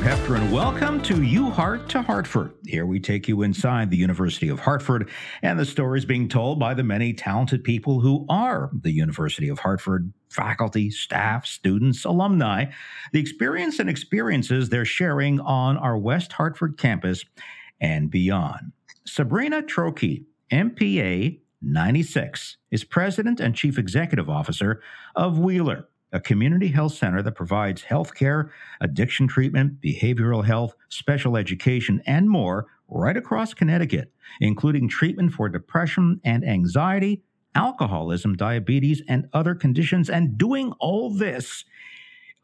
Hefter, 0.00 0.40
and 0.40 0.50
welcome 0.50 1.02
to 1.02 1.12
UHart 1.16 1.86
to 1.88 2.00
Hartford. 2.00 2.54
Here 2.66 2.86
we 2.86 2.98
take 2.98 3.28
you 3.28 3.42
inside 3.42 3.90
the 3.90 3.98
University 3.98 4.48
of 4.48 4.58
Hartford 4.58 5.10
and 5.42 5.58
the 5.58 5.66
stories 5.66 6.06
being 6.06 6.26
told 6.26 6.58
by 6.58 6.72
the 6.72 6.82
many 6.82 7.12
talented 7.12 7.62
people 7.62 8.00
who 8.00 8.24
are 8.30 8.70
the 8.72 8.92
University 8.92 9.50
of 9.50 9.58
Hartford 9.58 10.10
faculty, 10.30 10.90
staff, 10.90 11.44
students, 11.44 12.06
alumni, 12.06 12.64
the 13.12 13.20
experience 13.20 13.78
and 13.78 13.90
experiences 13.90 14.70
they're 14.70 14.86
sharing 14.86 15.38
on 15.40 15.76
our 15.76 15.98
West 15.98 16.32
Hartford 16.32 16.78
campus 16.78 17.22
and 17.78 18.10
beyond. 18.10 18.72
Sabrina 19.04 19.60
Trocchi, 19.62 20.24
MPA 20.50 21.40
96, 21.60 22.56
is 22.70 22.84
President 22.84 23.38
and 23.38 23.54
Chief 23.54 23.76
Executive 23.76 24.30
Officer 24.30 24.80
of 25.14 25.38
Wheeler 25.38 25.88
a 26.12 26.20
community 26.20 26.68
health 26.68 26.94
center 26.94 27.22
that 27.22 27.32
provides 27.32 27.82
health 27.82 28.14
care, 28.14 28.52
addiction 28.80 29.28
treatment, 29.28 29.80
behavioral 29.80 30.44
health, 30.44 30.74
special 30.88 31.36
education, 31.36 32.02
and 32.06 32.28
more 32.28 32.66
right 32.88 33.16
across 33.16 33.54
Connecticut, 33.54 34.12
including 34.40 34.88
treatment 34.88 35.32
for 35.32 35.48
depression 35.48 36.20
and 36.24 36.44
anxiety, 36.44 37.22
alcoholism, 37.54 38.34
diabetes, 38.34 39.02
and 39.08 39.28
other 39.32 39.54
conditions, 39.54 40.10
and 40.10 40.36
doing 40.36 40.72
all 40.80 41.10
this. 41.10 41.64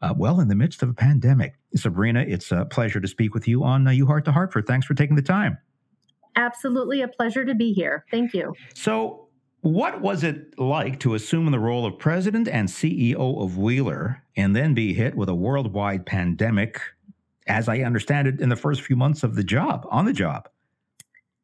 Uh, 0.01 0.13
well, 0.15 0.39
in 0.39 0.47
the 0.47 0.55
midst 0.55 0.83
of 0.83 0.89
a 0.89 0.93
pandemic. 0.93 1.55
Sabrina, 1.75 2.23
it's 2.27 2.51
a 2.51 2.65
pleasure 2.65 2.99
to 2.99 3.07
speak 3.07 3.33
with 3.33 3.47
you 3.47 3.63
on 3.63 3.87
uh, 3.87 3.91
UHart 3.91 4.25
to 4.25 4.31
Hartford. 4.31 4.67
Thanks 4.67 4.85
for 4.85 4.93
taking 4.93 5.15
the 5.15 5.21
time. 5.21 5.57
Absolutely 6.35 7.01
a 7.01 7.07
pleasure 7.07 7.43
to 7.45 7.55
be 7.55 7.73
here. 7.73 8.05
Thank 8.11 8.33
you. 8.33 8.53
So, 8.75 9.26
what 9.61 10.01
was 10.01 10.23
it 10.23 10.57
like 10.59 10.99
to 10.99 11.15
assume 11.15 11.51
the 11.51 11.59
role 11.59 11.85
of 11.85 11.97
president 11.97 12.47
and 12.47 12.67
CEO 12.67 13.41
of 13.43 13.57
Wheeler 13.57 14.23
and 14.35 14.55
then 14.55 14.73
be 14.73 14.93
hit 14.93 15.15
with 15.15 15.29
a 15.29 15.35
worldwide 15.35 16.05
pandemic, 16.05 16.79
as 17.47 17.67
I 17.67 17.79
understand 17.79 18.27
it, 18.27 18.39
in 18.39 18.49
the 18.49 18.55
first 18.55 18.81
few 18.81 18.95
months 18.95 19.23
of 19.23 19.35
the 19.35 19.43
job, 19.43 19.87
on 19.89 20.05
the 20.05 20.13
job? 20.13 20.47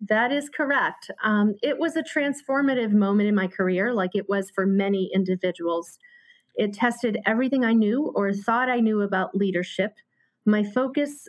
That 0.09 0.31
is 0.31 0.49
correct. 0.49 1.09
Um, 1.23 1.55
it 1.63 1.79
was 1.79 1.95
a 1.95 2.03
transformative 2.03 2.91
moment 2.91 3.29
in 3.29 3.35
my 3.35 3.47
career, 3.47 3.93
like 3.93 4.11
it 4.13 4.27
was 4.27 4.51
for 4.51 4.65
many 4.65 5.09
individuals. 5.13 5.97
It 6.55 6.73
tested 6.73 7.17
everything 7.25 7.63
I 7.63 7.73
knew 7.73 8.11
or 8.15 8.33
thought 8.33 8.69
I 8.69 8.79
knew 8.79 9.01
about 9.01 9.35
leadership. 9.35 9.93
My 10.45 10.63
focus 10.63 11.27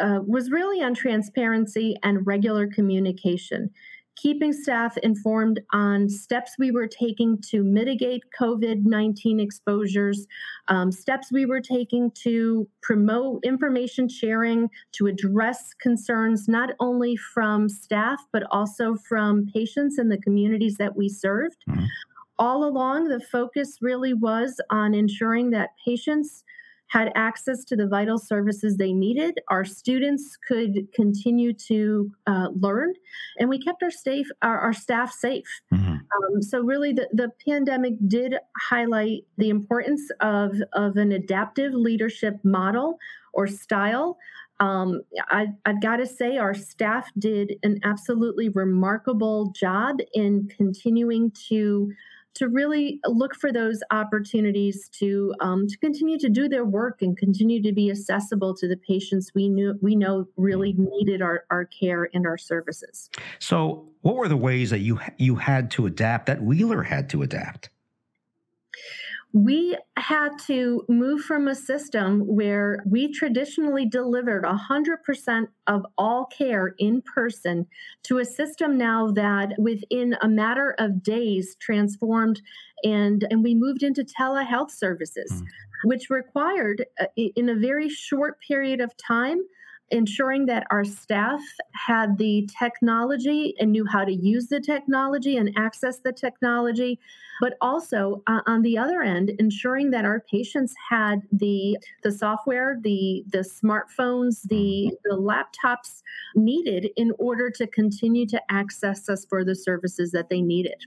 uh, 0.00 0.20
was 0.26 0.50
really 0.50 0.82
on 0.82 0.94
transparency 0.94 1.96
and 2.02 2.26
regular 2.26 2.66
communication 2.66 3.70
keeping 4.16 4.52
staff 4.52 4.96
informed 4.98 5.60
on 5.72 6.08
steps 6.08 6.52
we 6.58 6.70
were 6.70 6.86
taking 6.86 7.40
to 7.50 7.62
mitigate 7.62 8.22
COVID 8.38 8.84
19 8.84 9.40
exposures, 9.40 10.26
um, 10.68 10.92
steps 10.92 11.32
we 11.32 11.46
were 11.46 11.60
taking 11.60 12.10
to 12.22 12.68
promote 12.82 13.44
information 13.44 14.08
sharing, 14.08 14.68
to 14.92 15.06
address 15.06 15.74
concerns 15.80 16.48
not 16.48 16.70
only 16.80 17.16
from 17.16 17.68
staff, 17.68 18.20
but 18.32 18.44
also 18.50 18.96
from 19.08 19.46
patients 19.52 19.98
and 19.98 20.10
the 20.10 20.18
communities 20.18 20.76
that 20.76 20.96
we 20.96 21.08
served. 21.08 21.64
Mm-hmm. 21.68 21.84
All 22.38 22.64
along, 22.64 23.08
the 23.08 23.20
focus 23.20 23.78
really 23.80 24.14
was 24.14 24.60
on 24.70 24.94
ensuring 24.94 25.50
that 25.50 25.70
patients 25.84 26.44
had 26.92 27.10
access 27.14 27.64
to 27.64 27.74
the 27.74 27.86
vital 27.86 28.18
services 28.18 28.76
they 28.76 28.92
needed. 28.92 29.40
Our 29.48 29.64
students 29.64 30.36
could 30.46 30.92
continue 30.92 31.54
to 31.68 32.12
uh, 32.26 32.48
learn, 32.54 32.92
and 33.38 33.48
we 33.48 33.58
kept 33.58 33.82
our 33.82 33.90
safe, 33.90 34.26
our, 34.42 34.58
our 34.58 34.74
staff 34.74 35.10
safe. 35.10 35.48
Mm-hmm. 35.72 35.92
Um, 35.92 36.42
so, 36.42 36.60
really, 36.60 36.92
the, 36.92 37.08
the 37.12 37.30
pandemic 37.48 37.94
did 38.06 38.36
highlight 38.68 39.24
the 39.38 39.48
importance 39.48 40.02
of, 40.20 40.54
of 40.74 40.96
an 40.96 41.12
adaptive 41.12 41.72
leadership 41.72 42.34
model 42.44 42.98
or 43.32 43.46
style. 43.46 44.18
Um, 44.60 45.00
I, 45.28 45.46
I've 45.64 45.80
got 45.80 45.96
to 45.96 46.06
say, 46.06 46.36
our 46.36 46.54
staff 46.54 47.08
did 47.18 47.54
an 47.62 47.80
absolutely 47.84 48.50
remarkable 48.50 49.50
job 49.56 49.96
in 50.12 50.46
continuing 50.56 51.32
to 51.48 51.90
to 52.34 52.48
really 52.48 53.00
look 53.06 53.34
for 53.34 53.52
those 53.52 53.80
opportunities 53.90 54.88
to 55.00 55.34
um, 55.40 55.66
to 55.68 55.76
continue 55.78 56.18
to 56.18 56.28
do 56.28 56.48
their 56.48 56.64
work 56.64 57.02
and 57.02 57.16
continue 57.16 57.62
to 57.62 57.72
be 57.72 57.90
accessible 57.90 58.54
to 58.56 58.68
the 58.68 58.76
patients 58.76 59.32
we 59.34 59.48
knew 59.48 59.78
we 59.82 59.96
know 59.96 60.26
really 60.36 60.74
needed 60.76 61.22
our, 61.22 61.44
our 61.50 61.64
care 61.64 62.08
and 62.14 62.26
our 62.26 62.38
services. 62.38 63.10
So, 63.38 63.88
what 64.00 64.16
were 64.16 64.28
the 64.28 64.36
ways 64.36 64.70
that 64.70 64.80
you 64.80 65.00
you 65.18 65.36
had 65.36 65.70
to 65.72 65.86
adapt 65.86 66.26
that 66.26 66.42
Wheeler 66.42 66.82
had 66.82 67.10
to 67.10 67.22
adapt? 67.22 67.70
We 69.32 69.76
had 69.96 70.30
to 70.46 70.84
move 70.88 71.22
from 71.22 71.48
a 71.48 71.54
system 71.54 72.20
where 72.20 72.84
we 72.86 73.10
traditionally 73.10 73.86
delivered 73.86 74.44
100% 74.44 75.46
of 75.66 75.86
all 75.96 76.26
care 76.26 76.74
in 76.78 77.02
person 77.02 77.66
to 78.02 78.18
a 78.18 78.24
system 78.24 78.76
now 78.76 79.10
that 79.10 79.54
within 79.58 80.16
a 80.20 80.28
matter 80.28 80.74
of 80.78 81.02
days 81.02 81.56
transformed 81.60 82.42
and 82.84 83.26
and 83.30 83.42
we 83.42 83.54
moved 83.54 83.82
into 83.82 84.04
telehealth 84.04 84.70
services 84.70 85.32
mm. 85.32 85.46
which 85.84 86.10
required 86.10 86.84
uh, 87.00 87.06
in 87.16 87.48
a 87.48 87.54
very 87.54 87.88
short 87.88 88.38
period 88.46 88.80
of 88.80 88.94
time 88.96 89.38
ensuring 89.92 90.46
that 90.46 90.66
our 90.70 90.84
staff 90.84 91.40
had 91.74 92.18
the 92.18 92.48
technology 92.58 93.54
and 93.60 93.70
knew 93.70 93.84
how 93.84 94.04
to 94.04 94.12
use 94.12 94.48
the 94.48 94.60
technology 94.60 95.36
and 95.36 95.52
access 95.56 95.98
the 95.98 96.12
technology 96.12 96.98
but 97.40 97.56
also 97.60 98.22
uh, 98.26 98.40
on 98.46 98.62
the 98.62 98.78
other 98.78 99.02
end 99.02 99.30
ensuring 99.38 99.90
that 99.90 100.04
our 100.04 100.20
patients 100.30 100.74
had 100.90 101.20
the 101.30 101.76
the 102.02 102.10
software 102.10 102.78
the 102.82 103.22
the 103.28 103.38
smartphones 103.38 104.42
the 104.48 104.90
mm-hmm. 104.90 104.94
the 105.04 105.16
laptops 105.16 106.02
needed 106.34 106.88
in 106.96 107.12
order 107.18 107.50
to 107.50 107.66
continue 107.66 108.26
to 108.26 108.40
access 108.50 109.08
us 109.08 109.26
for 109.26 109.44
the 109.44 109.54
services 109.54 110.10
that 110.10 110.30
they 110.30 110.40
needed 110.40 110.84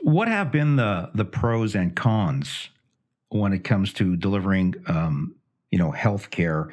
what 0.00 0.28
have 0.28 0.50
been 0.50 0.76
the 0.76 1.10
the 1.14 1.24
pros 1.24 1.74
and 1.74 1.94
cons 1.94 2.70
when 3.28 3.52
it 3.52 3.62
comes 3.62 3.92
to 3.92 4.16
delivering 4.16 4.74
um, 4.86 5.34
you 5.70 5.78
know 5.78 5.90
health 5.90 6.30
care 6.30 6.68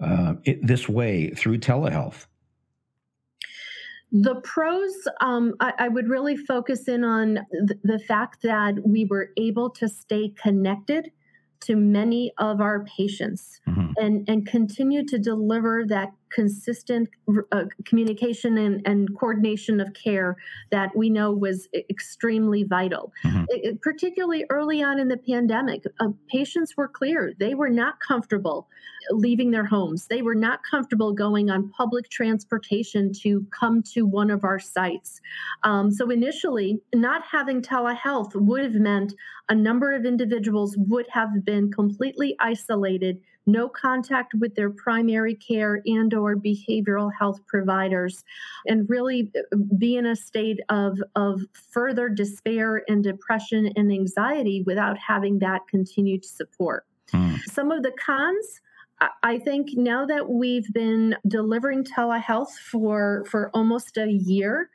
uh, 0.00 0.34
it, 0.44 0.66
this 0.66 0.88
way 0.88 1.30
through 1.30 1.58
telehealth? 1.58 2.26
The 4.12 4.36
pros, 4.42 4.92
um, 5.20 5.54
I, 5.60 5.72
I, 5.78 5.88
would 5.88 6.08
really 6.08 6.36
focus 6.36 6.86
in 6.86 7.02
on 7.02 7.40
th- 7.52 7.80
the 7.82 7.98
fact 7.98 8.42
that 8.42 8.86
we 8.86 9.04
were 9.04 9.30
able 9.36 9.68
to 9.70 9.88
stay 9.88 10.32
connected 10.40 11.10
to 11.60 11.74
many 11.74 12.32
of 12.38 12.60
our 12.60 12.84
patients 12.84 13.60
mm-hmm. 13.66 13.92
and, 13.96 14.28
and 14.28 14.46
continue 14.46 15.04
to 15.06 15.18
deliver 15.18 15.84
that 15.86 16.12
consistent 16.36 17.08
uh, 17.50 17.64
communication 17.86 18.58
and, 18.58 18.86
and, 18.86 19.08
coordination 19.18 19.80
of 19.80 19.90
care 19.94 20.36
that 20.70 20.94
we 20.94 21.08
know 21.08 21.32
was 21.32 21.66
extremely 21.88 22.62
vital. 22.62 23.10
Mm-hmm. 23.24 23.44
It, 23.48 23.80
particularly 23.80 24.44
early 24.50 24.82
on 24.82 25.00
in 25.00 25.08
the 25.08 25.16
pandemic, 25.16 25.84
uh, 25.98 26.08
patients 26.30 26.76
were 26.76 26.88
clear 26.88 27.32
they 27.40 27.54
were 27.54 27.70
not 27.70 27.94
comfortable 28.06 28.68
leaving 29.10 29.50
their 29.50 29.64
homes. 29.64 30.08
They 30.08 30.20
were 30.20 30.34
not 30.34 30.60
comfortable 30.70 31.12
going 31.12 31.48
on 31.48 31.70
public 31.70 32.10
transportation 32.10 33.12
to 33.22 33.46
come 33.58 33.82
to 33.94 34.04
one 34.04 34.30
of 34.30 34.44
our 34.44 34.58
sites. 34.58 35.20
Um, 35.62 35.90
so 35.90 36.10
initially, 36.10 36.80
not 36.94 37.22
having 37.22 37.62
telehealth 37.62 38.34
would 38.34 38.62
have 38.62 38.74
meant 38.74 39.14
a 39.48 39.54
number 39.54 39.94
of 39.94 40.04
individuals 40.04 40.76
would 40.76 41.06
have 41.12 41.44
been 41.44 41.70
completely 41.70 42.36
isolated 42.40 43.20
no 43.46 43.68
contact 43.68 44.34
with 44.34 44.54
their 44.54 44.70
primary 44.70 45.34
care 45.34 45.80
and 45.86 46.12
or 46.12 46.36
behavioral 46.36 47.10
health 47.18 47.40
providers 47.46 48.24
and 48.66 48.88
really 48.88 49.30
uh, 49.36 49.56
be 49.78 49.96
in 49.96 50.06
a 50.06 50.16
state 50.16 50.60
of, 50.68 50.98
of 51.14 51.42
further 51.70 52.08
despair 52.08 52.82
and 52.88 53.04
depression 53.04 53.72
and 53.76 53.92
anxiety 53.92 54.62
without 54.66 54.98
having 54.98 55.38
that 55.38 55.60
continued 55.68 56.24
support 56.24 56.84
mm. 57.12 57.38
some 57.44 57.70
of 57.70 57.82
the 57.82 57.92
cons 58.04 58.60
I 59.22 59.38
think 59.38 59.70
now 59.74 60.06
that 60.06 60.30
we've 60.30 60.72
been 60.72 61.16
delivering 61.28 61.84
telehealth 61.84 62.52
for 62.52 63.24
for 63.28 63.50
almost 63.52 63.98
a 63.98 64.10
year, 64.10 64.70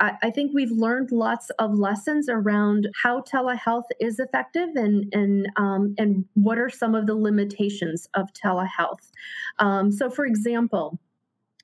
I, 0.00 0.32
think 0.32 0.52
we've 0.52 0.72
learned 0.72 1.12
lots 1.12 1.50
of 1.60 1.78
lessons 1.78 2.28
around 2.28 2.88
how 3.04 3.20
telehealth 3.20 3.84
is 4.00 4.18
effective 4.18 4.70
and 4.74 5.12
and 5.14 5.46
um, 5.56 5.94
and 5.96 6.24
what 6.34 6.58
are 6.58 6.70
some 6.70 6.96
of 6.96 7.06
the 7.06 7.14
limitations 7.14 8.08
of 8.14 8.32
telehealth. 8.32 9.10
Um, 9.58 9.92
so, 9.92 10.10
for 10.10 10.26
example. 10.26 10.98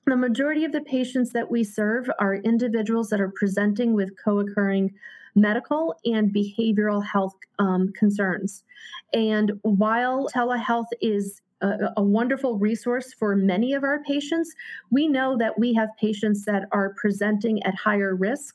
The 0.07 0.17
majority 0.17 0.65
of 0.65 0.73
the 0.73 0.81
patients 0.81 1.33
that 1.33 1.51
we 1.51 1.63
serve 1.63 2.09
are 2.19 2.37
individuals 2.37 3.11
that 3.11 3.21
are 3.21 3.31
presenting 3.35 3.93
with 3.93 4.11
co 4.25 4.39
occurring 4.39 4.95
medical 5.35 5.95
and 6.07 6.35
behavioral 6.35 7.05
health 7.05 7.35
um, 7.59 7.93
concerns. 7.93 8.65
And 9.13 9.53
while 9.63 10.29
telehealth 10.35 10.89
is 11.03 11.43
a, 11.61 11.93
a, 11.97 12.03
wonderful 12.03 12.59
resource 12.59 13.13
for 13.13 13.35
many 13.35 13.73
of 13.73 13.85
our 13.85 14.03
patients. 14.03 14.53
We 14.91 15.09
know 15.09 15.37
that 15.39 15.59
we 15.59 15.75
have 15.75 15.89
patients 16.01 16.45
that 16.45 16.65
are 16.73 16.95
presenting 17.01 17.63
at 17.65 17.75
higher 17.75 18.15
risk, 18.15 18.55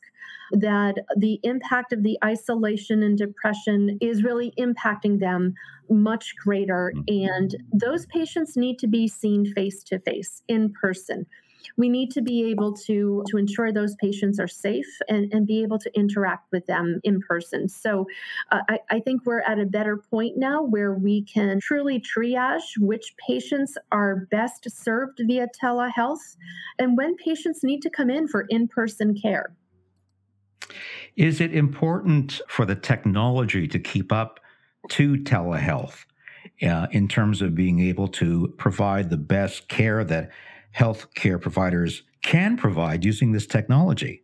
that 0.52 0.96
the 1.16 1.38
impact 1.42 1.92
of 1.92 2.02
the 2.02 2.18
isolation 2.24 3.02
and 3.02 3.16
depression 3.18 3.98
is 4.00 4.22
really 4.22 4.52
impacting 4.58 5.20
them 5.20 5.54
much 5.90 6.34
greater. 6.36 6.92
Mm-hmm. 6.96 7.28
And 7.30 7.56
those 7.72 8.06
patients 8.06 8.56
need 8.56 8.78
to 8.78 8.86
be 8.86 9.08
seen 9.08 9.52
face 9.54 9.82
to 9.84 9.98
face 9.98 10.42
in 10.48 10.72
person 10.72 11.26
we 11.76 11.88
need 11.88 12.10
to 12.12 12.22
be 12.22 12.44
able 12.50 12.72
to 12.72 13.22
to 13.28 13.36
ensure 13.36 13.72
those 13.72 13.94
patients 13.96 14.38
are 14.38 14.48
safe 14.48 14.86
and, 15.08 15.32
and 15.32 15.46
be 15.46 15.62
able 15.62 15.78
to 15.78 15.90
interact 15.96 16.50
with 16.52 16.66
them 16.66 17.00
in 17.04 17.20
person. 17.20 17.68
So 17.68 18.06
uh, 18.50 18.60
I, 18.68 18.78
I 18.90 19.00
think 19.00 19.24
we're 19.24 19.40
at 19.40 19.58
a 19.58 19.66
better 19.66 19.96
point 19.96 20.36
now 20.36 20.62
where 20.62 20.94
we 20.94 21.22
can 21.22 21.60
truly 21.60 22.00
triage 22.00 22.78
which 22.78 23.14
patients 23.16 23.76
are 23.92 24.26
best 24.30 24.70
served 24.70 25.20
via 25.24 25.48
telehealth 25.62 26.36
and 26.78 26.96
when 26.96 27.16
patients 27.16 27.62
need 27.62 27.82
to 27.82 27.90
come 27.90 28.10
in 28.10 28.28
for 28.28 28.46
in-person 28.48 29.14
care. 29.20 29.54
Is 31.16 31.40
it 31.40 31.54
important 31.54 32.40
for 32.48 32.64
the 32.64 32.74
technology 32.74 33.68
to 33.68 33.78
keep 33.78 34.12
up 34.12 34.40
to 34.90 35.14
telehealth 35.16 36.04
uh, 36.62 36.86
in 36.90 37.08
terms 37.08 37.42
of 37.42 37.54
being 37.54 37.80
able 37.80 38.08
to 38.08 38.54
provide 38.58 39.10
the 39.10 39.16
best 39.16 39.68
care 39.68 40.04
that 40.04 40.30
healthcare 40.76 41.40
providers 41.40 42.02
can 42.22 42.56
provide 42.56 43.04
using 43.04 43.32
this 43.32 43.46
technology? 43.46 44.22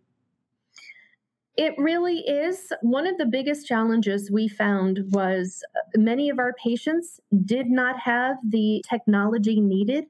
It 1.57 1.75
really 1.77 2.21
is. 2.21 2.73
One 2.81 3.07
of 3.07 3.19
the 3.19 3.27
biggest 3.27 3.67
challenges 3.67 4.31
we 4.31 4.49
found 4.49 5.01
was 5.11 5.63
uh, 5.77 5.81
many 5.97 6.31
of 6.31 6.39
our 6.39 6.55
patients 6.55 7.21
did 7.45 7.67
not 7.69 7.99
have 8.01 8.37
the 8.49 8.83
technology 8.89 9.61
needed 9.61 10.05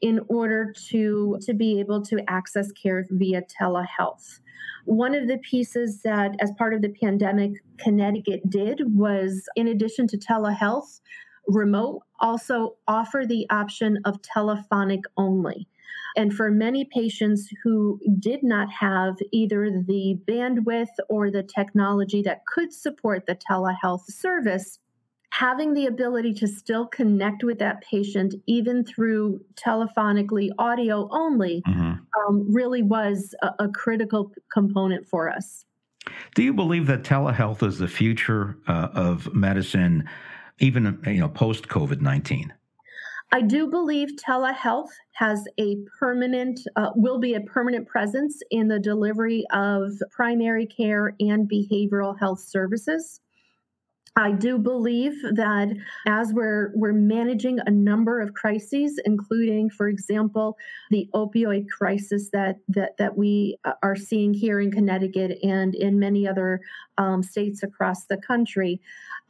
in 0.00 0.20
order 0.28 0.74
to, 0.88 1.38
to 1.42 1.54
be 1.54 1.78
able 1.78 2.02
to 2.06 2.18
access 2.28 2.72
care 2.72 3.06
via 3.10 3.42
telehealth. 3.42 4.40
One 4.86 5.14
of 5.14 5.28
the 5.28 5.38
pieces 5.38 6.02
that, 6.02 6.34
as 6.40 6.50
part 6.58 6.74
of 6.74 6.82
the 6.82 6.88
pandemic, 6.88 7.52
Connecticut 7.78 8.48
did 8.48 8.80
was, 8.86 9.44
in 9.54 9.68
addition 9.68 10.08
to 10.08 10.18
telehealth, 10.18 11.00
remote 11.50 12.02
also 12.20 12.76
offer 12.86 13.24
the 13.26 13.46
option 13.50 13.98
of 14.04 14.22
telephonic 14.22 15.00
only. 15.16 15.66
And 16.16 16.34
for 16.34 16.50
many 16.50 16.84
patients 16.84 17.48
who 17.62 18.00
did 18.18 18.42
not 18.42 18.70
have 18.70 19.16
either 19.32 19.70
the 19.70 20.18
bandwidth 20.26 20.88
or 21.08 21.30
the 21.30 21.42
technology 21.42 22.22
that 22.22 22.44
could 22.46 22.72
support 22.72 23.26
the 23.26 23.36
telehealth 23.36 24.10
service, 24.10 24.78
having 25.32 25.74
the 25.74 25.86
ability 25.86 26.34
to 26.34 26.48
still 26.48 26.86
connect 26.86 27.44
with 27.44 27.58
that 27.60 27.80
patient, 27.82 28.34
even 28.46 28.84
through 28.84 29.40
telephonically 29.54 30.50
audio 30.58 31.08
only, 31.12 31.62
mm-hmm. 31.66 31.92
um, 32.28 32.52
really 32.52 32.82
was 32.82 33.34
a, 33.42 33.50
a, 33.60 33.68
critical 33.68 34.32
component 34.52 35.06
for 35.06 35.30
us. 35.30 35.64
Do 36.34 36.42
you 36.42 36.52
believe 36.52 36.86
that 36.88 37.04
telehealth 37.04 37.62
is 37.62 37.78
the 37.78 37.86
future 37.86 38.56
uh, 38.66 38.88
of 38.92 39.32
medicine, 39.32 40.08
even 40.60 41.00
you 41.06 41.20
know 41.20 41.28
post 41.28 41.68
COVID 41.68 42.00
nineteen? 42.00 42.52
I 43.32 43.42
do 43.42 43.68
believe 43.68 44.08
telehealth 44.16 44.90
has 45.12 45.46
a 45.58 45.76
permanent, 46.00 46.58
uh, 46.74 46.90
will 46.96 47.20
be 47.20 47.34
a 47.34 47.40
permanent 47.40 47.86
presence 47.86 48.40
in 48.50 48.66
the 48.66 48.80
delivery 48.80 49.44
of 49.52 49.92
primary 50.10 50.66
care 50.66 51.14
and 51.20 51.48
behavioral 51.48 52.18
health 52.18 52.40
services. 52.40 53.20
I 54.16 54.32
do 54.32 54.58
believe 54.58 55.22
that 55.22 55.68
as 56.06 56.32
we're 56.32 56.72
we're 56.74 56.92
managing 56.92 57.60
a 57.64 57.70
number 57.70 58.20
of 58.20 58.34
crises, 58.34 59.00
including, 59.04 59.70
for 59.70 59.88
example, 59.88 60.58
the 60.90 61.08
opioid 61.14 61.68
crisis 61.68 62.28
that 62.32 62.56
that 62.68 62.96
that 62.98 63.16
we 63.16 63.56
uh, 63.64 63.74
are 63.82 63.94
seeing 63.94 64.34
here 64.34 64.60
in 64.60 64.72
Connecticut 64.72 65.38
and 65.44 65.74
in 65.76 66.00
many 66.00 66.26
other 66.26 66.60
um, 66.98 67.22
states 67.22 67.62
across 67.62 68.06
the 68.06 68.16
country, 68.16 68.80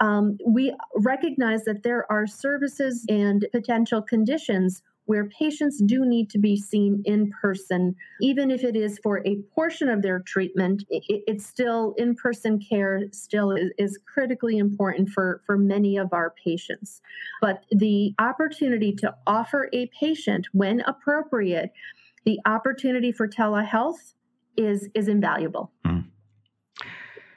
um, 0.01 0.39
we 0.47 0.75
recognize 0.97 1.65
that 1.65 1.83
there 1.83 2.11
are 2.11 2.27
services 2.27 3.05
and 3.09 3.47
potential 3.53 4.01
conditions 4.01 4.83
where 5.11 5.29
patients 5.31 5.83
do 5.87 6.05
need 6.05 6.31
to 6.31 6.39
be 6.39 6.57
seen 6.57 7.03
in 7.05 7.33
person, 7.43 7.97
even 8.21 8.49
if 8.49 8.63
it 8.63 8.77
is 8.77 9.01
for 9.03 9.27
a 9.27 9.35
portion 9.53 9.89
of 9.89 10.03
their 10.03 10.21
treatment. 10.21 10.85
It, 10.89 11.25
it's 11.27 11.45
still 11.45 11.95
in 11.99 12.15
person 12.15 12.61
care, 12.61 13.03
still 13.11 13.51
is, 13.51 13.99
critically 14.07 14.57
important 14.59 15.09
for, 15.09 15.43
for 15.45 15.59
many 15.59 15.97
of 15.97 16.13
our 16.13 16.33
patients. 16.45 17.01
But 17.41 17.65
the 17.73 18.15
opportunity 18.21 18.93
to 18.99 19.13
offer 19.27 19.69
a 19.73 19.91
patient, 19.99 20.47
when 20.53 20.81
appropriate, 20.83 21.73
the 22.25 22.39
opportunity 22.47 23.11
for 23.11 23.27
telehealth 23.27 24.15
is, 24.57 24.91
is 24.95 25.09
invaluable. 25.09 25.73
Mm. 25.85 26.05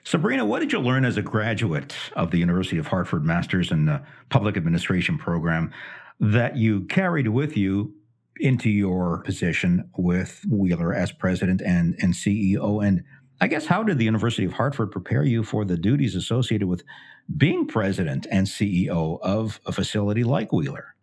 Sabrina, 0.04 0.46
what 0.46 0.60
did 0.60 0.72
you 0.72 0.80
learn 0.80 1.06
as 1.06 1.18
a 1.18 1.24
graduate 1.24 1.96
of 2.16 2.30
the 2.30 2.38
University 2.38 2.78
of 2.78 2.86
Hartford 2.86 3.26
Masters 3.26 3.72
in 3.72 3.86
the 3.86 4.04
Public 4.30 4.58
Administration 4.58 5.18
program 5.18 5.74
that 6.20 6.58
you 6.58 6.82
carried 6.86 7.28
with 7.28 7.58
you 7.58 7.94
into 8.38 8.70
your 8.70 9.22
position 9.24 9.90
with 9.98 10.44
Wheeler 10.50 10.94
as 10.94 11.12
president 11.12 11.62
and, 11.62 11.96
and 12.00 12.14
CEO? 12.14 12.86
And 12.86 13.04
I 13.42 13.48
guess, 13.48 13.66
how 13.66 13.84
did 13.84 13.98
the 13.98 14.06
University 14.06 14.46
of 14.46 14.54
Hartford 14.54 14.92
prepare 14.92 15.24
you 15.24 15.44
for 15.44 15.66
the 15.66 15.78
duties 15.78 16.16
associated 16.16 16.68
with 16.68 16.84
being 17.38 17.68
president 17.68 18.28
and 18.32 18.48
CEO 18.48 19.20
of 19.22 19.60
a 19.66 19.72
facility 19.72 20.24
like 20.24 20.52
Wheeler? 20.52 20.96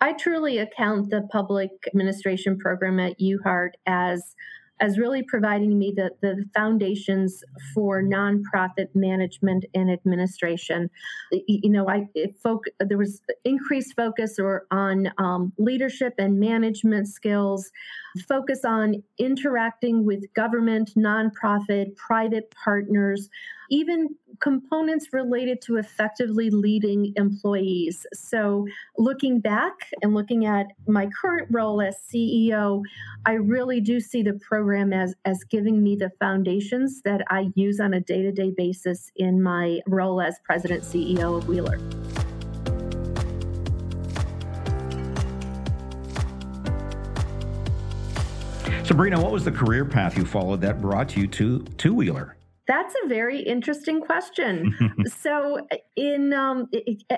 I 0.00 0.14
truly 0.14 0.58
account 0.58 1.10
the 1.10 1.28
public 1.30 1.70
administration 1.86 2.58
program 2.58 2.98
at 2.98 3.20
UHart 3.20 3.70
as 3.86 4.34
as 4.82 4.98
really 4.98 5.22
providing 5.22 5.78
me 5.78 5.94
the, 5.96 6.10
the 6.22 6.44
foundations 6.52 7.44
for 7.72 8.02
nonprofit 8.02 8.88
management 8.94 9.64
and 9.74 9.88
administration. 9.90 10.90
You 11.30 11.70
know, 11.70 11.88
I 11.88 12.08
folk, 12.42 12.64
there 12.80 12.98
was 12.98 13.22
increased 13.44 13.94
focus 13.96 14.40
or 14.40 14.66
on 14.72 15.12
um, 15.18 15.52
leadership 15.56 16.14
and 16.18 16.40
management 16.40 17.06
skills, 17.06 17.70
focus 18.28 18.64
on 18.64 19.04
interacting 19.18 20.04
with 20.04 20.24
government, 20.34 20.90
nonprofit, 20.98 21.94
private 21.96 22.52
partners 22.64 23.28
even 23.70 24.08
components 24.40 25.08
related 25.12 25.60
to 25.62 25.76
effectively 25.76 26.50
leading 26.50 27.12
employees. 27.16 28.06
So, 28.12 28.66
looking 28.98 29.40
back 29.40 29.72
and 30.02 30.14
looking 30.14 30.46
at 30.46 30.66
my 30.86 31.08
current 31.20 31.48
role 31.50 31.80
as 31.80 31.96
CEO, 32.12 32.82
I 33.24 33.32
really 33.32 33.80
do 33.80 34.00
see 34.00 34.22
the 34.22 34.34
program 34.34 34.92
as, 34.92 35.14
as 35.24 35.44
giving 35.44 35.82
me 35.82 35.96
the 35.96 36.10
foundations 36.18 37.02
that 37.02 37.22
I 37.28 37.50
use 37.54 37.80
on 37.80 37.94
a 37.94 38.00
day 38.00 38.22
to 38.22 38.32
day 38.32 38.52
basis 38.56 39.10
in 39.16 39.42
my 39.42 39.80
role 39.86 40.20
as 40.20 40.38
president 40.44 40.82
CEO 40.82 41.36
of 41.36 41.48
Wheeler. 41.48 41.78
Sabrina, 48.84 49.18
what 49.18 49.32
was 49.32 49.44
the 49.44 49.52
career 49.52 49.84
path 49.84 50.18
you 50.18 50.24
followed 50.26 50.60
that 50.60 50.82
brought 50.82 51.16
you 51.16 51.26
to, 51.28 51.60
to 51.78 51.94
Wheeler? 51.94 52.36
That's 52.68 52.94
a 53.04 53.08
very 53.08 53.40
interesting 53.40 54.00
question. 54.00 54.74
so, 55.06 55.66
in 55.96 56.32
um, 56.32 56.68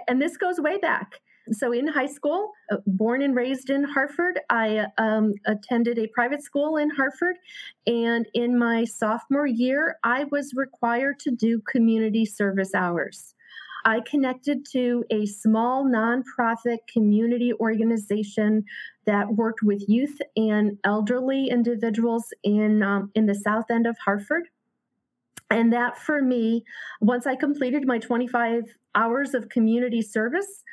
and 0.08 0.20
this 0.20 0.36
goes 0.36 0.58
way 0.58 0.78
back. 0.78 1.20
So, 1.52 1.72
in 1.72 1.86
high 1.86 2.06
school, 2.06 2.52
uh, 2.72 2.76
born 2.86 3.20
and 3.20 3.36
raised 3.36 3.68
in 3.68 3.84
Hartford, 3.84 4.40
I 4.48 4.86
um, 4.96 5.34
attended 5.46 5.98
a 5.98 6.06
private 6.08 6.42
school 6.42 6.78
in 6.78 6.88
Hartford. 6.88 7.36
And 7.86 8.26
in 8.32 8.58
my 8.58 8.84
sophomore 8.84 9.46
year, 9.46 9.98
I 10.04 10.24
was 10.30 10.52
required 10.54 11.18
to 11.20 11.30
do 11.30 11.60
community 11.70 12.24
service 12.24 12.74
hours. 12.74 13.34
I 13.84 14.00
connected 14.00 14.64
to 14.72 15.04
a 15.10 15.26
small 15.26 15.84
nonprofit 15.84 16.78
community 16.90 17.52
organization 17.60 18.64
that 19.04 19.34
worked 19.34 19.62
with 19.62 19.84
youth 19.86 20.18
and 20.36 20.78
elderly 20.84 21.48
individuals 21.50 22.24
in 22.42 22.82
um, 22.82 23.10
in 23.14 23.26
the 23.26 23.34
south 23.34 23.66
end 23.70 23.86
of 23.86 23.98
Hartford. 24.02 24.44
And 25.54 25.72
that 25.72 25.96
for 25.96 26.20
me, 26.20 26.64
once 27.00 27.28
I 27.28 27.36
completed 27.36 27.86
my 27.86 27.98
25 28.00 28.64
hours 28.96 29.34
of 29.34 29.48
community 29.48 30.02
service, 30.02 30.64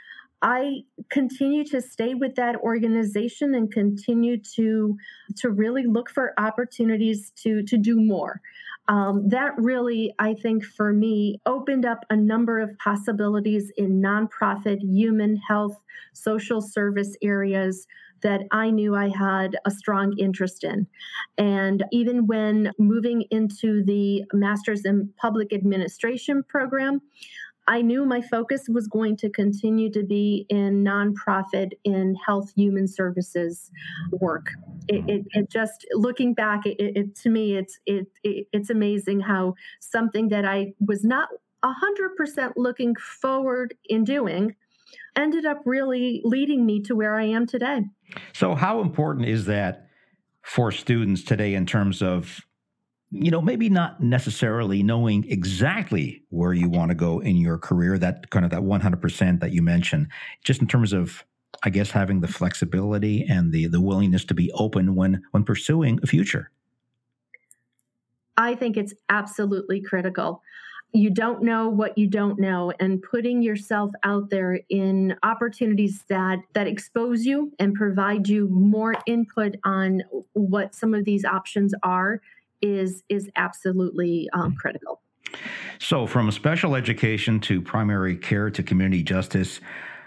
I 0.41 0.81
continue 1.11 1.63
to 1.65 1.81
stay 1.81 2.15
with 2.15 2.33
that 2.35 2.55
organization 2.55 3.53
and 3.53 3.71
continue 3.71 4.37
to 4.55 4.97
to 5.37 5.51
really 5.51 5.85
look 5.85 6.09
for 6.09 6.33
opportunities 6.39 7.31
to 7.43 7.61
to 7.63 7.77
do 7.77 8.01
more. 8.01 8.41
Um, 8.87 9.29
that 9.29 9.53
really, 9.57 10.11
I 10.17 10.33
think, 10.33 10.65
for 10.65 10.91
me, 10.91 11.39
opened 11.45 11.85
up 11.85 11.99
a 12.09 12.15
number 12.15 12.59
of 12.59 12.75
possibilities 12.79 13.71
in 13.77 14.01
nonprofit, 14.01 14.79
human 14.81 15.35
health, 15.47 15.77
social 16.13 16.59
service 16.59 17.15
areas 17.21 17.85
that 18.21 18.41
I 18.51 18.69
knew 18.69 18.95
I 18.95 19.09
had 19.09 19.57
a 19.65 19.71
strong 19.71 20.17
interest 20.17 20.63
in. 20.63 20.87
And 21.37 21.83
even 21.91 22.27
when 22.27 22.71
moving 22.77 23.25
into 23.31 23.83
the 23.83 24.23
Master's 24.33 24.85
in 24.85 25.09
Public 25.17 25.53
Administration 25.53 26.43
program, 26.43 27.01
I 27.67 27.81
knew 27.81 28.05
my 28.05 28.21
focus 28.21 28.67
was 28.67 28.87
going 28.87 29.17
to 29.17 29.29
continue 29.29 29.91
to 29.91 30.03
be 30.03 30.45
in 30.49 30.83
nonprofit, 30.83 31.69
in 31.83 32.15
health 32.15 32.51
human 32.55 32.87
services 32.87 33.71
work. 34.11 34.47
It, 34.87 35.07
it, 35.07 35.25
it 35.31 35.49
just 35.49 35.85
looking 35.93 36.33
back, 36.33 36.61
it, 36.65 37.15
to 37.17 37.29
me, 37.29 37.55
it's 37.55 37.79
it, 37.85 38.07
it's 38.23 38.71
amazing 38.71 39.19
how 39.21 39.53
something 39.79 40.29
that 40.29 40.43
I 40.43 40.73
was 40.85 41.03
not 41.03 41.29
hundred 41.63 42.15
percent 42.15 42.57
looking 42.57 42.95
forward 42.95 43.75
in 43.85 44.03
doing 44.03 44.55
ended 45.15 45.45
up 45.45 45.61
really 45.65 46.21
leading 46.23 46.65
me 46.65 46.81
to 46.83 46.95
where 46.95 47.17
I 47.17 47.25
am 47.25 47.45
today. 47.45 47.83
So, 48.33 48.55
how 48.55 48.81
important 48.81 49.27
is 49.27 49.45
that 49.45 49.87
for 50.41 50.71
students 50.71 51.23
today 51.23 51.53
in 51.53 51.65
terms 51.65 52.01
of 52.01 52.41
you 53.11 53.29
know, 53.29 53.41
maybe 53.41 53.69
not 53.69 54.01
necessarily 54.01 54.81
knowing 54.81 55.29
exactly 55.29 56.23
where 56.29 56.53
you 56.53 56.69
want 56.69 56.89
to 56.89 56.95
go 56.95 57.19
in 57.19 57.35
your 57.35 57.57
career, 57.57 57.97
that 57.97 58.29
kind 58.29 58.45
of 58.45 58.51
that 58.51 58.61
100% 58.61 59.39
that 59.41 59.51
you 59.51 59.61
mentioned, 59.61 60.07
just 60.45 60.61
in 60.61 60.67
terms 60.67 60.93
of, 60.93 61.25
I 61.63 61.69
guess, 61.69 61.91
having 61.91 62.21
the 62.21 62.29
flexibility 62.29 63.25
and 63.29 63.51
the, 63.51 63.67
the 63.67 63.81
willingness 63.81 64.23
to 64.25 64.33
be 64.33 64.49
open 64.53 64.95
when, 64.95 65.21
when 65.31 65.43
pursuing 65.43 65.99
a 66.01 66.07
future. 66.07 66.51
I 68.37 68.55
think 68.55 68.77
it's 68.77 68.93
absolutely 69.09 69.81
critical. 69.81 70.41
You 70.93 71.09
don't 71.09 71.41
know 71.41 71.69
what 71.69 71.97
you 71.97 72.07
don't 72.07 72.39
know, 72.39 72.73
and 72.79 73.01
putting 73.01 73.41
yourself 73.41 73.91
out 74.03 74.29
there 74.29 74.59
in 74.69 75.15
opportunities 75.23 76.03
that 76.09 76.39
that 76.53 76.67
expose 76.67 77.25
you 77.25 77.53
and 77.59 77.73
provide 77.73 78.27
you 78.27 78.49
more 78.49 78.95
input 79.07 79.55
on 79.63 80.01
what 80.33 80.75
some 80.75 80.93
of 80.93 81.05
these 81.05 81.23
options 81.23 81.73
are 81.83 82.21
is 82.61 83.03
is 83.09 83.29
absolutely 83.35 84.27
um, 84.33 84.55
critical. 84.55 85.01
So, 85.79 86.05
from 86.05 86.29
special 86.31 86.75
education 86.75 87.39
to 87.41 87.61
primary 87.61 88.15
care 88.15 88.49
to 88.49 88.63
community 88.63 89.03
justice, 89.03 89.61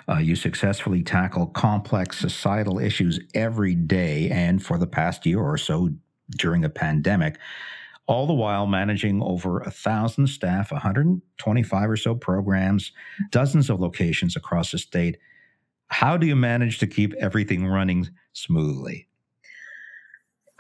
uh, 0.09 0.19
you 0.19 0.37
successfully 0.37 1.03
tackle 1.03 1.47
complex 1.47 2.19
societal 2.19 2.79
issues 2.79 3.19
every 3.35 3.75
day 3.75 4.31
and 4.31 4.65
for 4.65 4.79
the 4.79 4.87
past 4.87 5.25
year 5.27 5.41
or 5.41 5.57
so 5.57 5.91
during 6.31 6.65
a 6.65 6.69
pandemic, 6.69 7.39
all 8.07 8.27
the 8.27 8.35
while 8.35 8.67
managing 8.67 9.23
over 9.23 9.61
a 9.61 9.71
thousand 9.71 10.27
staff, 10.27 10.71
125 10.71 11.91
or 11.91 11.97
so 11.97 12.15
programs, 12.15 12.93
dozens 13.31 13.71
of 13.71 13.81
locations 13.81 14.37
across 14.37 14.71
the 14.71 14.79
state. 14.79 15.19
How 15.89 16.17
do 16.17 16.27
you 16.27 16.37
manage 16.37 16.79
to 16.79 16.87
keep 16.87 17.15
everything 17.15 17.67
running 17.67 18.09
smoothly? 18.33 19.09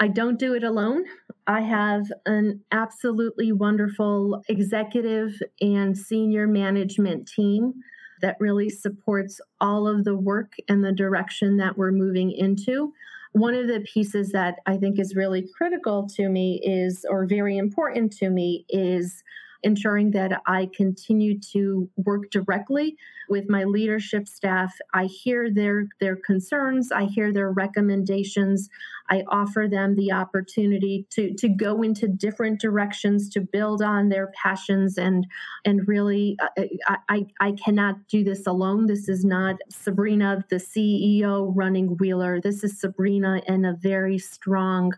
I 0.00 0.08
don't 0.08 0.38
do 0.38 0.54
it 0.54 0.64
alone. 0.64 1.04
I 1.46 1.60
have 1.60 2.06
an 2.26 2.60
absolutely 2.72 3.52
wonderful 3.52 4.42
executive 4.48 5.40
and 5.60 5.96
senior 5.96 6.46
management 6.46 7.28
team 7.28 7.74
that 8.20 8.36
really 8.40 8.70
supports 8.70 9.40
all 9.60 9.86
of 9.86 10.04
the 10.04 10.16
work 10.16 10.54
and 10.68 10.82
the 10.82 10.92
direction 10.92 11.58
that 11.58 11.76
we're 11.76 11.92
moving 11.92 12.32
into. 12.32 12.92
One 13.34 13.54
of 13.54 13.66
the 13.66 13.80
pieces 13.80 14.30
that 14.30 14.60
I 14.64 14.76
think 14.76 14.98
is 14.98 15.16
really 15.16 15.46
critical 15.56 16.08
to 16.16 16.28
me 16.28 16.60
is, 16.64 17.04
or 17.10 17.26
very 17.26 17.58
important 17.58 18.12
to 18.18 18.30
me, 18.30 18.64
is 18.68 19.22
ensuring 19.64 20.12
that 20.12 20.40
I 20.47 20.71
continue 20.75 21.38
to 21.52 21.88
work 21.97 22.30
directly 22.30 22.97
with 23.28 23.49
my 23.49 23.64
leadership 23.64 24.28
staff. 24.28 24.75
I 24.92 25.06
hear 25.06 25.50
their 25.52 25.88
their 26.00 26.16
concerns, 26.16 26.92
I 26.92 27.04
hear 27.04 27.33
their 27.33 27.50
recommendations. 27.50 28.68
I 29.11 29.23
offer 29.28 29.66
them 29.71 29.94
the 29.94 30.12
opportunity 30.12 31.06
to 31.11 31.35
to 31.35 31.49
go 31.49 31.83
into 31.83 32.09
different 32.09 32.61
directions 32.61 33.28
to 33.30 33.40
build 33.40 33.83
on 33.83 34.09
their 34.09 34.30
passions 34.40 34.99
and 34.99 35.26
and 35.64 35.87
really 35.88 36.37
uh, 36.42 36.62
I, 36.87 36.97
I, 37.09 37.26
I 37.40 37.52
cannot 37.52 38.06
do 38.09 38.25
this 38.25 38.47
alone. 38.47 38.87
This 38.87 39.09
is 39.09 39.25
not 39.25 39.56
Sabrina 39.71 40.44
the 40.50 40.56
CEO 40.56 41.52
running 41.54 41.97
Wheeler. 41.99 42.40
This 42.40 42.64
is 42.64 42.80
Sabrina 42.80 43.40
and 43.47 43.66
a 43.66 43.75
very 43.75 44.18
strong 44.18 44.92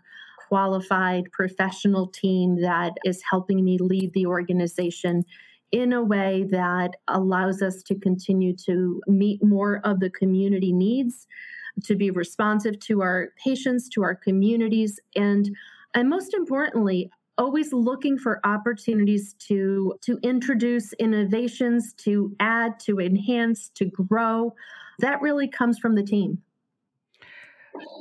qualified 0.47 1.31
professional 1.31 2.07
team 2.07 2.61
that 2.61 2.93
is 3.03 3.21
helping 3.29 3.63
me 3.63 3.77
lead 3.79 4.11
the 4.13 4.25
organization 4.25 5.25
in 5.71 5.91
a 5.91 6.03
way 6.03 6.45
that 6.49 6.91
allows 7.07 7.61
us 7.61 7.83
to 7.83 7.95
continue 7.95 8.55
to 8.55 9.01
meet 9.07 9.43
more 9.43 9.81
of 9.83 9.99
the 9.99 10.09
community 10.09 10.71
needs, 10.71 11.27
to 11.83 11.95
be 11.95 12.09
responsive 12.09 12.79
to 12.79 13.01
our 13.01 13.29
patients, 13.43 13.89
to 13.89 14.01
our 14.01 14.15
communities, 14.15 14.99
and 15.15 15.55
and 15.93 16.09
most 16.09 16.33
importantly, 16.33 17.09
always 17.37 17.73
looking 17.73 18.17
for 18.17 18.39
opportunities 18.45 19.33
to 19.33 19.95
to 20.01 20.17
introduce 20.23 20.93
innovations, 20.93 21.93
to 21.93 22.33
add, 22.39 22.79
to 22.79 22.99
enhance, 22.99 23.69
to 23.75 23.85
grow. 23.85 24.53
That 24.99 25.21
really 25.21 25.47
comes 25.47 25.77
from 25.77 25.95
the 25.95 26.03
team. 26.03 26.41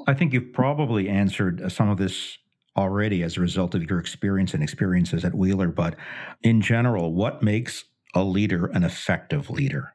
I 0.06 0.14
think 0.14 0.32
you've 0.32 0.52
probably 0.52 1.08
answered 1.08 1.62
uh, 1.62 1.68
some 1.68 1.88
of 1.88 1.98
this 1.98 2.38
already 2.76 3.22
as 3.22 3.36
a 3.36 3.40
result 3.40 3.74
of 3.74 3.88
your 3.88 3.98
experience 3.98 4.54
and 4.54 4.62
experiences 4.62 5.24
at 5.24 5.34
Wheeler, 5.34 5.68
but 5.68 5.96
in 6.42 6.60
general, 6.60 7.14
what 7.14 7.42
makes 7.42 7.84
a 8.14 8.22
leader 8.22 8.66
an 8.66 8.84
effective 8.84 9.50
leader? 9.50 9.94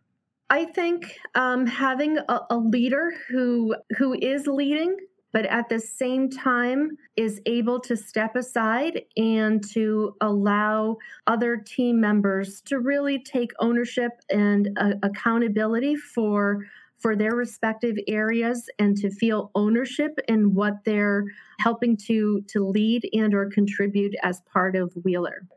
I 0.50 0.66
think 0.66 1.18
um, 1.36 1.66
having 1.66 2.18
a, 2.18 2.40
a 2.50 2.58
leader 2.58 3.14
who 3.30 3.76
who 3.98 4.14
is 4.22 4.48
leading, 4.48 4.98
but 5.32 5.46
at 5.46 5.70
the 5.70 5.80
same 5.80 6.30
time 6.30 6.98
is 7.16 7.40
able 7.46 7.80
to 7.82 7.96
step 7.96 8.36
aside 8.36 9.02
and 9.16 9.64
to 9.72 10.16
allow 10.20 10.98
other 11.26 11.56
team 11.56 12.02
members 12.02 12.60
to 12.62 12.80
really 12.80 13.20
take 13.20 13.52
ownership 13.60 14.12
and 14.30 14.70
uh, 14.78 14.92
accountability 15.04 15.96
for 15.96 16.66
for 17.02 17.16
their 17.16 17.32
respective 17.32 17.98
areas 18.08 18.70
and 18.80 18.96
to 18.98 19.10
feel 19.10 19.52
ownership 19.56 20.20
in 20.28 20.54
what 20.54 20.84
they're 20.86 21.26
helping 21.60 21.98
to 21.98 22.42
to 22.48 22.66
lead 22.66 23.08
and 23.14 23.34
or 23.34 23.50
contribute 23.50 24.14
as 24.24 24.42
part 24.52 24.76
of 24.76 24.94
Wheeler. 25.04 25.48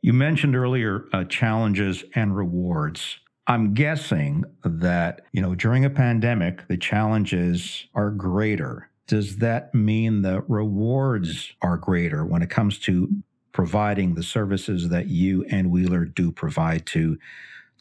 You 0.00 0.12
mentioned 0.12 0.56
earlier 0.56 1.06
uh, 1.12 1.24
challenges 1.24 2.04
and 2.14 2.36
rewards. 2.36 3.18
I'm 3.46 3.74
guessing 3.74 4.44
that, 4.64 5.22
you 5.32 5.42
know, 5.42 5.54
during 5.54 5.84
a 5.84 5.90
pandemic, 5.90 6.66
the 6.68 6.78
challenges 6.78 7.86
are 7.94 8.10
greater. 8.10 8.90
Does 9.06 9.38
that 9.38 9.74
mean 9.74 10.22
the 10.22 10.42
rewards 10.48 11.52
are 11.60 11.76
greater 11.76 12.24
when 12.24 12.42
it 12.42 12.48
comes 12.48 12.78
to 12.80 13.08
providing 13.52 14.14
the 14.14 14.22
services 14.22 14.88
that 14.88 15.08
you 15.08 15.44
and 15.50 15.70
Wheeler 15.70 16.04
do 16.04 16.32
provide 16.32 16.86
to 16.86 17.18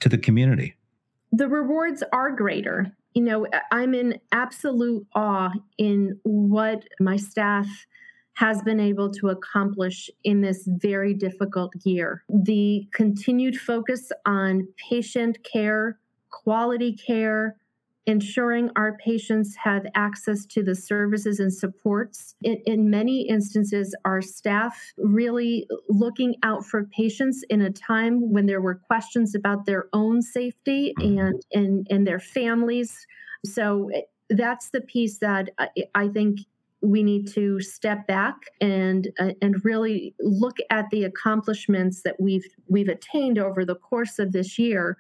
to 0.02 0.10
the 0.10 0.18
community? 0.18 0.76
The 1.34 1.48
rewards 1.48 2.04
are 2.14 2.32
greater. 2.32 2.96
You 3.16 3.24
know, 3.24 3.48
I'm 3.72 3.96
in 3.96 4.20
absolute 4.32 5.06
awe 5.16 5.52
in 5.80 6.20
what 6.22 6.84
my 7.00 7.18
staff 7.18 7.68
has 8.36 8.62
been 8.62 8.80
able 8.80 9.12
to 9.12 9.30
accomplish 9.30 10.12
in 10.24 10.42
this 10.42 10.68
very 10.68 11.14
difficult 11.16 11.74
year. 11.84 12.24
The 12.30 12.88
continued 12.94 13.58
focus 13.58 14.12
on 14.28 14.68
patient 14.90 15.40
care, 15.44 16.00
quality 16.30 16.94
care, 16.94 17.58
ensuring 18.06 18.70
our 18.76 18.98
patients 18.98 19.56
have 19.56 19.86
access 19.96 20.46
to 20.46 20.62
the 20.62 20.76
services 20.76 21.40
and 21.40 21.54
supports. 21.54 22.36
In, 22.44 22.58
in, 22.66 22.90
many 22.90 23.28
instances, 23.28 23.96
our 24.04 24.22
staff 24.22 24.94
really 24.98 25.68
looking 25.88 26.36
out 26.44 26.66
for 26.66 26.84
patients 26.86 27.44
in 27.50 27.62
a 27.62 27.70
time 27.70 28.32
when 28.32 28.46
there 28.46 28.62
were 28.62 28.76
questions 28.76 29.36
about 29.36 29.66
their 29.66 29.88
own 29.94 30.22
safety 30.22 30.94
mm-hmm. 31.00 31.18
and, 31.18 31.46
and, 31.54 31.88
and 31.90 32.08
their 32.08 32.20
families. 32.20 33.08
So 33.46 33.90
that's 34.30 34.70
the 34.72 34.82
piece 34.82 35.20
that 35.20 35.50
I, 35.58 35.70
I 35.96 36.08
think 36.10 36.40
we 36.82 37.02
need 37.02 37.30
to 37.30 37.62
step 37.62 38.06
back 38.08 38.36
and 38.60 39.08
uh, 39.18 39.32
and 39.42 39.64
really 39.64 40.14
look 40.20 40.58
at 40.70 40.90
the 40.92 41.06
accomplishments 41.06 42.02
that 42.04 42.20
we've 42.20 42.46
we've 42.68 42.90
attained 42.90 43.40
over 43.40 43.64
the 43.64 43.76
course 43.76 44.20
of 44.20 44.34
this 44.34 44.60
year 44.60 44.98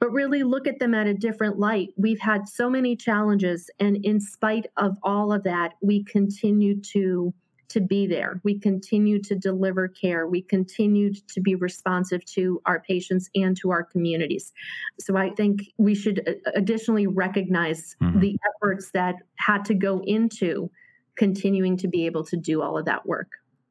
but 0.00 0.10
really 0.10 0.42
look 0.42 0.66
at 0.66 0.78
them 0.78 0.94
at 0.94 1.06
a 1.06 1.14
different 1.14 1.58
light. 1.58 1.90
We've 1.96 2.20
had 2.20 2.48
so 2.48 2.68
many 2.68 2.96
challenges, 2.96 3.70
and 3.78 3.96
in 4.04 4.18
spite 4.20 4.66
of 4.76 4.96
all 5.02 5.32
of 5.32 5.44
that, 5.44 5.74
we 5.80 6.02
continue 6.04 6.80
to 6.92 7.32
to 7.70 7.80
be 7.80 8.06
there. 8.06 8.40
We 8.42 8.58
continue 8.58 9.22
to 9.22 9.36
deliver 9.36 9.86
care. 9.86 10.26
We 10.26 10.42
continue 10.42 11.12
to 11.14 11.40
be 11.40 11.54
responsive 11.54 12.24
to 12.26 12.60
our 12.66 12.80
patients 12.80 13.30
and 13.34 13.56
to 13.58 13.70
our 13.70 13.84
communities. 13.84 14.52
So 14.98 15.16
I 15.16 15.30
think 15.30 15.60
we 15.78 15.94
should 15.94 16.28
uh, 16.28 16.50
additionally 16.54 17.06
recognize 17.06 17.94
mm-hmm. 18.02 18.18
the 18.18 18.36
efforts 18.56 18.90
that 18.92 19.14
had 19.36 19.64
to 19.66 19.74
go 19.74 20.02
into 20.04 20.70
continuing 21.16 21.76
to 21.76 21.86
be 21.86 22.06
able 22.06 22.24
to 22.24 22.36
do 22.36 22.60
all 22.60 22.76
of 22.76 22.86
that 22.86 23.06
work. 23.06 23.28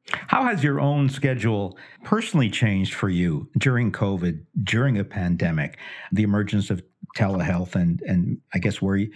How 0.08 0.44
has 0.44 0.64
your 0.64 0.80
own 0.80 1.08
schedule 1.08 1.78
personally 2.04 2.50
changed 2.50 2.94
for 2.94 3.08
you 3.08 3.48
during 3.58 3.92
COVID, 3.92 4.40
during 4.64 4.98
a 4.98 5.04
pandemic, 5.04 5.78
the 6.12 6.22
emergence 6.22 6.70
of 6.70 6.82
telehealth, 7.16 7.74
and 7.74 8.00
and 8.06 8.38
I 8.54 8.58
guess 8.58 8.82
where 8.82 8.96
you 8.96 9.10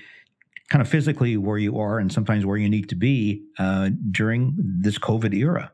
kind 0.71 0.83
of 0.83 0.89
physically 0.89 1.37
where 1.37 1.59
you 1.59 1.79
are, 1.79 1.99
and 1.99 2.13
sometimes 2.13 2.47
where 2.47 2.57
you 2.57 2.69
need 2.69 2.89
to 2.89 2.97
be 2.97 3.45
uh, 3.59 3.91
during 4.11 4.55
this 4.57 4.99
COVID 4.99 5.35
era? 5.35 5.73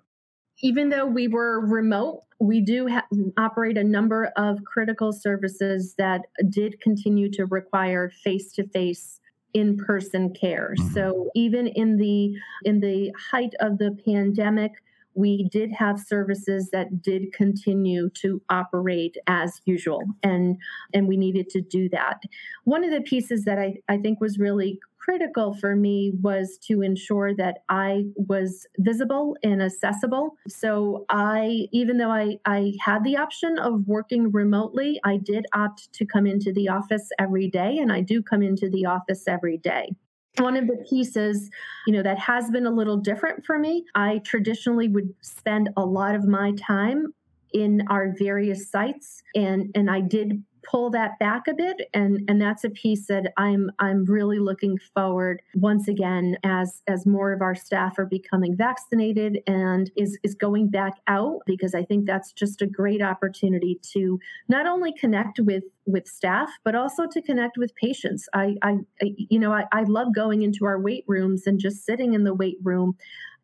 even 0.62 0.90
though 0.90 1.06
we 1.06 1.28
were 1.28 1.60
remote, 1.60 2.22
we 2.38 2.60
do 2.60 2.88
ha- 2.88 3.06
operate 3.38 3.78
a 3.78 3.84
number 3.84 4.32
of 4.36 4.64
critical 4.64 5.12
services 5.12 5.94
that 5.98 6.22
did 6.48 6.80
continue 6.80 7.30
to 7.30 7.46
require 7.46 8.10
face 8.10 8.52
to 8.52 8.66
face 8.68 9.20
in-person 9.52 10.32
care. 10.32 10.74
Mm-hmm. 10.78 10.94
So 10.94 11.30
even 11.34 11.66
in 11.66 11.96
the 11.96 12.34
in 12.64 12.80
the 12.80 13.12
height 13.30 13.54
of 13.60 13.78
the 13.78 13.96
pandemic, 14.04 14.72
we 15.20 15.48
did 15.52 15.70
have 15.72 15.98
services 15.98 16.70
that 16.72 17.02
did 17.02 17.32
continue 17.32 18.08
to 18.10 18.40
operate 18.50 19.16
as 19.26 19.60
usual 19.66 20.02
and 20.22 20.56
and 20.94 21.06
we 21.06 21.16
needed 21.16 21.48
to 21.48 21.60
do 21.60 21.88
that 21.88 22.22
one 22.64 22.82
of 22.82 22.90
the 22.90 23.02
pieces 23.02 23.44
that 23.44 23.58
i, 23.58 23.74
I 23.88 23.98
think 23.98 24.20
was 24.20 24.38
really 24.38 24.78
critical 25.00 25.54
for 25.54 25.74
me 25.74 26.12
was 26.20 26.58
to 26.68 26.82
ensure 26.82 27.34
that 27.34 27.58
I 27.68 28.04
was 28.16 28.66
visible 28.78 29.36
and 29.42 29.62
accessible. 29.62 30.36
So 30.46 31.04
I, 31.08 31.66
even 31.72 31.96
though 31.96 32.10
I, 32.10 32.36
I 32.44 32.74
had 32.84 33.02
the 33.02 33.16
option 33.16 33.58
of 33.58 33.86
working 33.86 34.30
remotely, 34.30 35.00
I 35.04 35.16
did 35.16 35.46
opt 35.54 35.92
to 35.94 36.06
come 36.06 36.26
into 36.26 36.52
the 36.52 36.68
office 36.68 37.08
every 37.18 37.48
day, 37.48 37.78
and 37.78 37.90
I 37.90 38.02
do 38.02 38.22
come 38.22 38.42
into 38.42 38.68
the 38.68 38.86
office 38.86 39.26
every 39.26 39.56
day 39.56 39.90
one 40.38 40.56
of 40.56 40.66
the 40.66 40.76
pieces 40.88 41.50
you 41.86 41.92
know 41.92 42.02
that 42.02 42.18
has 42.18 42.50
been 42.50 42.66
a 42.66 42.70
little 42.70 42.96
different 42.96 43.44
for 43.44 43.58
me 43.58 43.84
i 43.94 44.18
traditionally 44.24 44.88
would 44.88 45.12
spend 45.20 45.70
a 45.76 45.84
lot 45.84 46.14
of 46.14 46.26
my 46.26 46.52
time 46.52 47.12
in 47.52 47.82
our 47.88 48.14
various 48.18 48.70
sites 48.70 49.22
and 49.34 49.70
and 49.74 49.90
i 49.90 50.00
did 50.00 50.42
pull 50.62 50.90
that 50.90 51.18
back 51.18 51.46
a 51.48 51.54
bit 51.54 51.88
and 51.94 52.22
and 52.28 52.40
that's 52.40 52.64
a 52.64 52.70
piece 52.70 53.06
that 53.06 53.32
I'm 53.36 53.70
I'm 53.78 54.04
really 54.04 54.38
looking 54.38 54.78
forward 54.94 55.42
once 55.54 55.88
again 55.88 56.36
as 56.44 56.82
as 56.86 57.06
more 57.06 57.32
of 57.32 57.42
our 57.42 57.54
staff 57.54 57.98
are 57.98 58.06
becoming 58.06 58.56
vaccinated 58.56 59.40
and 59.46 59.90
is 59.96 60.18
is 60.22 60.34
going 60.34 60.68
back 60.68 60.94
out 61.06 61.40
because 61.46 61.74
I 61.74 61.84
think 61.84 62.06
that's 62.06 62.32
just 62.32 62.62
a 62.62 62.66
great 62.66 63.02
opportunity 63.02 63.78
to 63.92 64.18
not 64.48 64.66
only 64.66 64.92
connect 64.92 65.40
with 65.40 65.64
with 65.86 66.06
staff 66.06 66.50
but 66.64 66.74
also 66.74 67.06
to 67.06 67.22
connect 67.22 67.56
with 67.56 67.74
patients. 67.74 68.28
I 68.34 68.56
I, 68.62 68.78
I 69.02 69.14
you 69.16 69.38
know 69.38 69.52
I, 69.52 69.64
I 69.72 69.84
love 69.84 70.14
going 70.14 70.42
into 70.42 70.64
our 70.64 70.80
weight 70.80 71.04
rooms 71.06 71.46
and 71.46 71.58
just 71.58 71.84
sitting 71.84 72.14
in 72.14 72.24
the 72.24 72.34
weight 72.34 72.58
room 72.62 72.96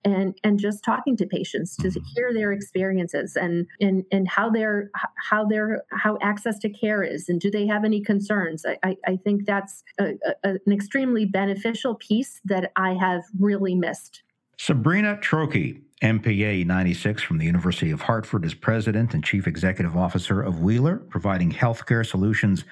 and 0.07 0.39
and 0.45 0.59
just 0.59 0.85
talking 0.85 1.17
to 1.17 1.27
patients 1.27 1.77
to 1.77 1.89
mm-hmm. 1.89 2.05
hear 2.15 2.33
their 2.33 2.53
experiences 2.53 3.37
and 3.37 3.67
and 3.81 4.05
and 4.13 4.29
how 4.29 4.49
their 4.49 4.91
how 5.17 5.45
their 5.45 5.83
how 5.91 6.17
access 6.23 6.59
to 6.59 6.69
care 6.71 7.03
is 7.03 7.29
and 7.29 7.41
do 7.41 7.51
they 7.51 7.67
have 7.67 7.85
any 7.85 8.01
concerns 8.01 8.65
i 8.83 8.97
i 9.07 9.17
think 9.17 9.45
that's 9.45 9.83
a, 9.99 10.13
a, 10.45 10.51
an 10.67 10.73
extremely 10.73 11.25
beneficial 11.25 11.95
piece 11.97 12.41
that 12.45 12.71
i 12.77 12.95
have 12.95 13.23
really 13.39 13.75
missed 13.75 14.23
sabrina 14.57 15.17
trocchi 15.17 15.83
MPA 16.03 16.67
96 16.67 17.23
from 17.23 17.39
the 17.39 17.47
University 17.47 17.91
of 17.91 18.03
Hartford 18.03 18.45
is 18.45 18.53
president 18.53 19.15
and 19.15 19.25
chief 19.25 19.47
executive 19.47 19.97
officer 19.97 20.43
of 20.43 20.61
Wheeler, 20.61 20.99
providing 20.99 21.51
healthcare 21.51 22.05
solutions 22.05 22.67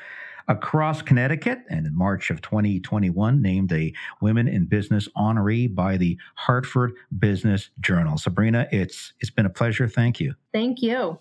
across 0.49 1.03
Connecticut, 1.03 1.59
and 1.69 1.87
in 1.87 1.97
March 1.97 2.31
of 2.31 2.41
2021, 2.43 3.41
named 3.41 3.73
a 3.73 3.93
Women 4.21 4.49
in 4.49 4.67
Business 4.67 5.09
honoree 5.17 5.75
by 5.75 5.97
the 5.97 6.19
Hartford 6.35 6.93
Business 7.19 7.71
Journal. 7.81 8.19
Sabrina, 8.19 8.69
it's 8.73 9.13
it's 9.21 9.31
been 9.31 9.47
a 9.47 9.51
pleasure. 9.51 9.89
Thank 9.89 10.21
you. 10.21 10.35
Thank 10.53 10.83
you. 10.83 11.19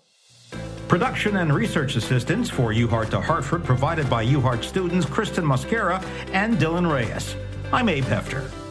Production 0.88 1.36
and 1.38 1.52
research 1.52 1.96
assistance 1.96 2.48
for 2.50 2.72
UHart 2.72 3.10
to 3.10 3.20
Hartford 3.20 3.64
provided 3.64 4.08
by 4.08 4.24
UHart 4.24 4.62
students 4.62 5.06
Kristen 5.06 5.44
Mosquera 5.44 6.04
and 6.32 6.56
Dylan 6.56 6.90
Reyes. 6.90 7.36
I'm 7.72 7.88
Abe 7.88 8.04
Hefter. 8.04 8.63